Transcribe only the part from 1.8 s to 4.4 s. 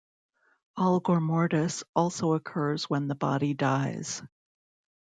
also occurs when the body dies.